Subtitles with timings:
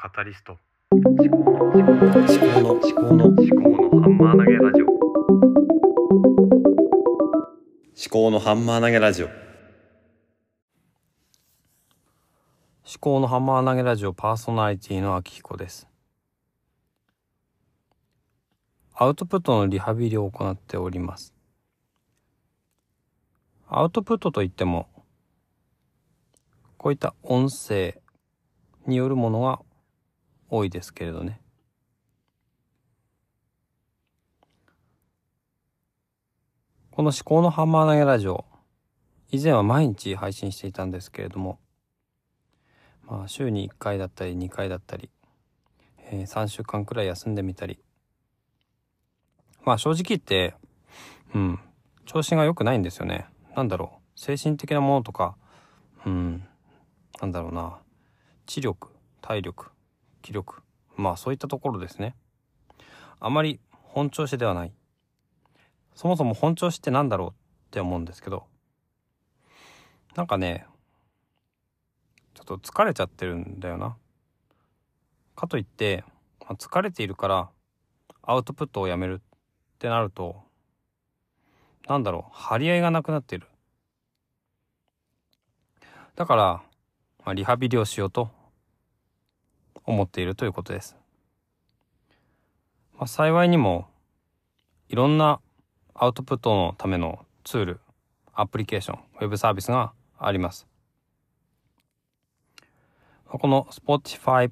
[0.00, 0.56] カタリスト。
[0.92, 1.90] 思考の思考
[2.60, 3.50] の思考の思考
[3.90, 4.86] のハンマー投げラジオ。
[4.86, 5.02] 思
[8.08, 9.26] 考のハンマー投げラジオ。
[9.26, 9.34] 思
[13.00, 15.88] 考のハンマー投げラジオパーソナリティの秋彦です。
[18.94, 21.34] アウトプットのリハビリを行っております。
[23.66, 24.86] アウトプットといっても
[26.76, 28.00] こういった音声
[28.86, 29.58] によるものが
[30.48, 31.40] 多いですけれどね。
[36.90, 38.44] この思考のハンマー投げラジオ、
[39.30, 41.60] 以前は毎日配信していたんですけれども、
[43.06, 45.10] まあ週に1回だったり2回だったり、
[46.10, 47.78] えー、3週間くらい休んでみたり、
[49.64, 50.54] まあ正直言って、
[51.34, 51.60] うん、
[52.04, 53.26] 調子が良くないんですよね。
[53.54, 55.36] なんだろう、精神的なものとか、
[56.04, 56.48] うん、
[57.20, 57.78] なんだろうな、
[58.46, 58.88] 知力、
[59.20, 59.70] 体力、
[60.22, 60.62] 気力、
[60.96, 62.14] まあそういったところですね。
[63.20, 64.72] あまり本調子ではない。
[65.94, 67.32] そもそも本調子って何だろうっ
[67.70, 68.46] て思うんですけど、
[70.14, 70.66] なんかね、
[72.34, 73.96] ちょっと疲れちゃってるんだよな。
[75.34, 76.04] かといって、
[76.40, 77.50] まあ、疲れているから
[78.22, 80.42] アウトプットをやめるってなると、
[81.88, 83.46] なんだろう、張り合いがなくなっている。
[86.14, 86.62] だから、
[87.24, 88.30] まあ、リハビリをしようと
[89.88, 90.96] 思っているということです。
[92.92, 93.88] まあ、幸いにも
[94.90, 95.40] いろんな
[95.94, 97.80] アウトプットのためのツール、
[98.34, 100.66] アプリケーション、ウェブサービスがあります。
[103.26, 104.50] この Spotify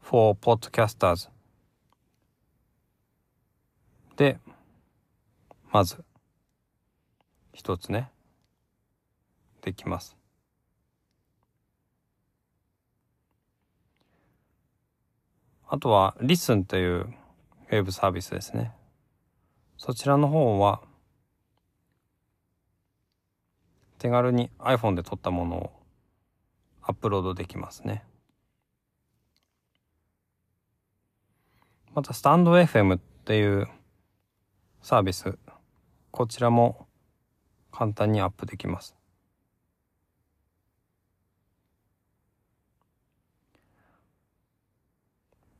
[0.00, 1.28] for Podcasters
[4.16, 4.38] で、
[5.72, 6.04] まず、
[7.52, 8.10] 一つね、
[9.62, 10.16] できます。
[15.68, 18.72] あとは Listen というウェブサービスですね。
[19.76, 20.80] そちらの方は
[23.98, 25.72] 手軽に iPhone で撮ったものを
[26.82, 28.04] アップロードできますね。
[31.94, 33.68] またスタンド FM っていう
[34.82, 35.36] サービス
[36.12, 36.86] こちらも
[37.72, 38.94] 簡単にアップできます。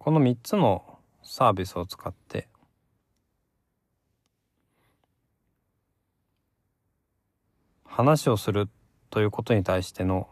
[0.06, 2.47] この3つのサービスを使って
[7.84, 8.69] 話をする
[9.11, 10.28] ということに対しての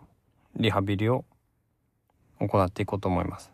[0.55, 1.25] リハビリを
[2.39, 3.51] 行っていこうと思います。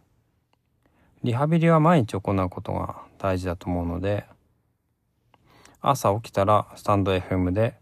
[1.25, 4.26] リハビリは毎日行うことが大事だと思うので
[5.80, 7.76] 朝起きたらスタンド FM で、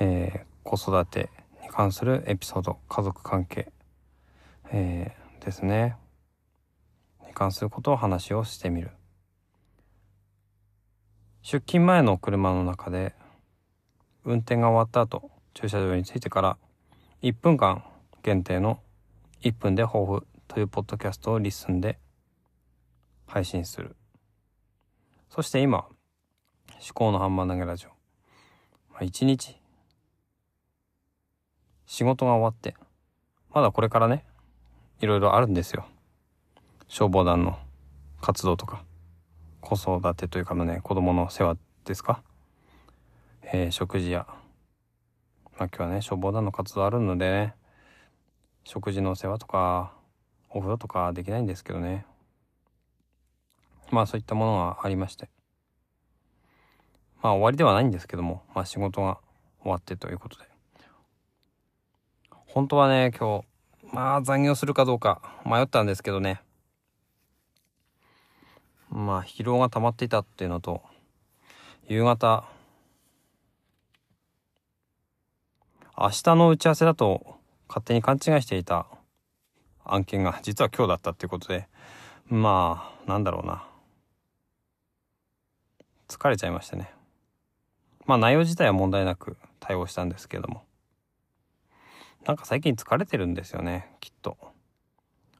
[0.00, 1.28] えー、子育て
[1.62, 3.70] に関するエピソード家族関係、
[4.72, 5.96] えー、ですね
[7.38, 8.90] 関することを話をしてみる。
[11.40, 13.14] 出勤前の車の中で
[14.24, 16.58] 運転が終わった後駐車場に着いてから
[17.22, 17.84] 1分間
[18.24, 18.80] 限定の
[19.42, 21.98] 1分で抱負というポッドキャストをリッスンで
[23.26, 23.94] 配信する。
[25.30, 27.90] そして今思考のハンマー投げラジオ、
[28.92, 29.56] まあ、1日
[31.86, 32.74] 仕事が終わって
[33.54, 34.24] まだこれからね
[35.00, 35.86] いろいろあるんですよ。
[36.88, 37.58] 消防団の
[38.22, 38.82] 活動とか
[39.60, 42.22] 子育てというかのね子供の世話ですか、
[43.42, 44.26] えー、食事や
[45.58, 47.54] まあ今日はね消防団の活動あるのでね
[48.64, 49.92] 食事の世話とか
[50.48, 52.06] お風呂とかできないんですけどね。
[53.90, 55.28] まあそういったものがありまして。
[57.22, 59.18] まあ終わりではないんですけどもまあ仕事が
[59.62, 60.44] 終わってということで。
[62.30, 66.40] 本当はね今日まあ残業するかどうか迷ったんですけどね。
[68.98, 70.82] まあ疲労が溜まっていたっていうのと
[71.86, 72.44] 夕方
[75.96, 77.36] 明日の打ち合わせだと
[77.68, 78.88] 勝手に勘違いしていた
[79.84, 81.68] 案件が実は今日だったっていうことで
[82.26, 83.64] まあなんだろうな。
[86.08, 86.90] 疲れちゃいましたね。
[88.04, 90.64] まあ内容自体は問題なく対応したんですけれども。
[92.26, 94.36] なんか最近疲れてるんですよねきっと。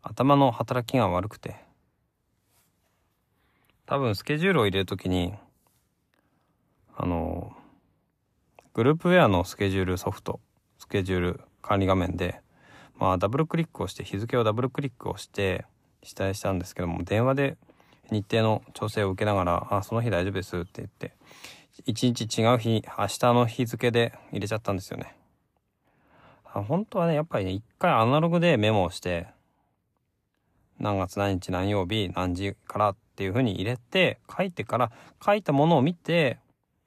[0.03, 1.68] 頭の働きが悪くて。
[3.89, 5.33] 多分スケジュールを入れるときに、
[6.95, 7.57] あの、
[8.75, 10.41] グループウェアのスケジュールソフト、
[10.79, 12.43] スケジュール管理画面で、
[12.99, 15.65] まあダブルクリックをして、日付をダブルクリックをして、
[16.03, 17.57] 下絵したんですけども、電話で
[18.11, 21.15] 日程の調整を受けながら、あ、その日大丈夫ですって言って、
[21.87, 25.17] 一日違う日、明日の日付で入れちゃったんですよね。
[26.45, 29.29] あ本当はね、やっぱりね、一回アナログでメモをして、
[30.79, 34.93] 何月何日何曜日何時からっていう風に入れて書いてから
[35.25, 36.39] 書いたものを見て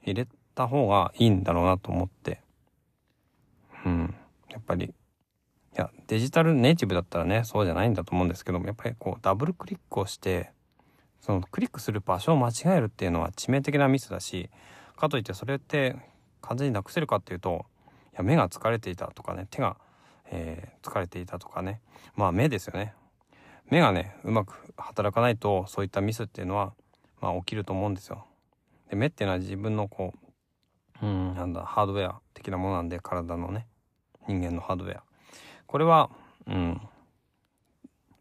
[0.04, 2.42] 入れた方がいいんだろうなと思って。
[3.86, 4.16] うん。
[4.50, 4.94] やっぱりい
[5.76, 10.52] やデジタルネイティブだったらねそうじゃないんだと思うんですけどもやっぱりこうダブルクリックをして
[11.22, 14.50] そのクリックする場所を間違えるっていうのは致命的なミスだし
[14.98, 15.96] かといってそれって
[16.42, 17.66] 完全になくせるかっていうと
[18.14, 19.78] いや目が疲れていたとかね手が、
[20.32, 21.80] えー疲れていたとかね。
[22.16, 22.96] まあ目ですよね。
[23.72, 26.74] 目がねうまく働かないとそういったミスっていうのは
[27.22, 28.26] まあ起きると思うんですよ。
[28.90, 30.14] で目っていうのは自分のこ
[31.02, 33.66] ううんなんだハードウェア的なものなんで体のね
[34.28, 35.04] 人間のハードウェア
[35.68, 36.12] これは
[36.46, 36.82] うん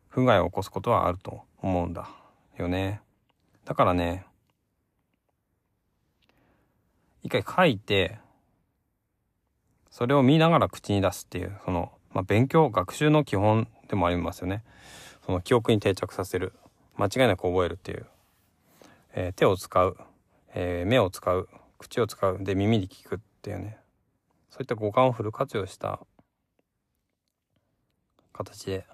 [0.09, 2.09] 不具合を起こすことはあると思うんだ
[2.57, 3.01] よね。
[3.65, 4.25] だからね
[7.23, 8.19] 一回書いて
[9.91, 14.63] それを見ながら口に出すっていうその、まあ、勉強学習の基本でもありますよね。
[15.25, 16.53] その記憶に定着させる
[16.97, 18.07] 間違いなく覚えるっていう、
[19.15, 19.97] えー手を使う、
[20.55, 23.79] えー目を使う口を使うで耳で聞くっていうね
[24.51, 26.01] そういった五感をフル活用した
[28.33, 28.85] 形でやっ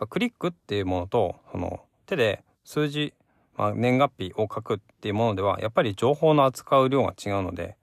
[0.00, 3.14] ぱクリックっていうものとその手で数字、
[3.56, 7.76] まあ、年月日を書くっていうものではやっぱり情報の扱う量が違うので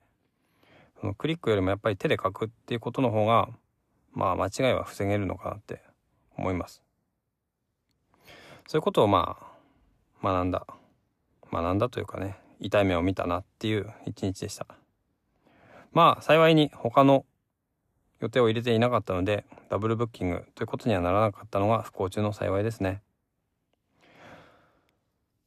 [1.00, 3.50] そのクリックよりもやっぱり手で書くっていうことの方が
[4.14, 5.82] まあ間違いは防げるのかなって
[6.38, 6.84] 思います。
[8.72, 9.38] そういうことをま
[10.24, 10.66] あ学んだ。
[11.52, 14.66] 学んだというかね痛い目を見たなっていう一日でした。
[15.92, 17.26] まあ幸いに他の
[18.22, 23.02] 予定を入れていなかったのでダブルブッキングということにはならなかったのが不幸中の幸いですね。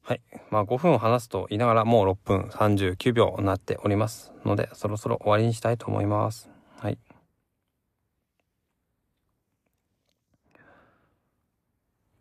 [0.03, 0.21] はい。
[0.51, 6.51] まあ5分を話すと言いながらもう6分39秒になっておりますのでそろそろ終わりにしたいと思います。
[6.77, 6.99] はい。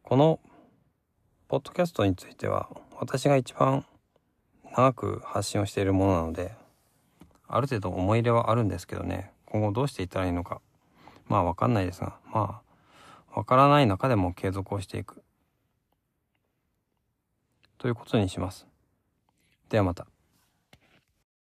[0.01, 0.39] この
[1.53, 2.67] ポッドキャストについては
[3.00, 3.85] 私が一番
[4.75, 6.55] 長く発信をしているものなので
[7.47, 9.31] ある程度思い入れはあるんですけどね。
[9.45, 10.61] 今後どうしていったらいいのか。
[11.27, 12.17] まあ分かんないですが。
[12.33, 12.63] ま
[13.29, 15.21] あ分からない中でも継続をしていく。
[17.77, 18.65] ということにします。
[19.69, 20.07] ではまた。